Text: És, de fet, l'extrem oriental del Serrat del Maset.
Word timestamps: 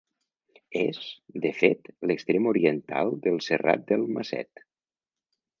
És, 0.79 1.01
de 1.43 1.51
fet, 1.59 1.91
l'extrem 2.11 2.49
oriental 2.53 3.15
del 3.27 3.41
Serrat 3.51 3.87
del 3.93 4.11
Maset. 4.17 4.69